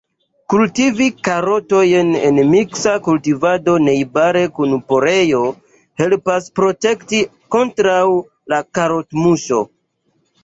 Kultivi 0.51 1.07
karotojn 1.25 2.07
en 2.29 2.39
miksa 2.53 2.93
kultivado 3.07 3.75
najbare 3.87 4.41
kun 4.55 4.73
poreo 4.93 5.43
helpas 6.03 6.49
protekti 6.61 7.19
kontraŭ 7.57 8.01
la 8.55 8.63
karotmuŝo. 8.79 9.61